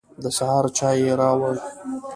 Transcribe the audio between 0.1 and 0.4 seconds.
د